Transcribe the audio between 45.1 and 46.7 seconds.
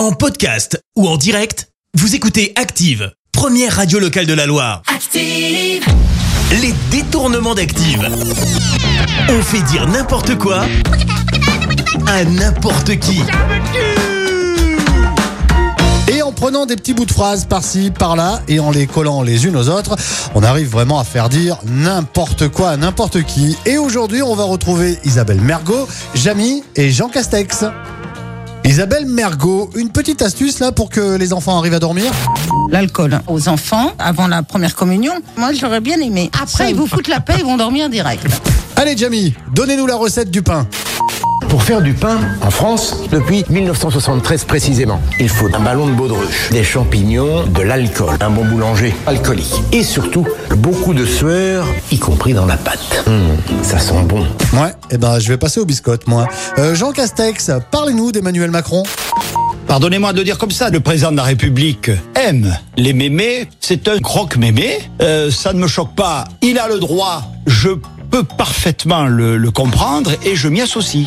il faut un ballon de baudruche, des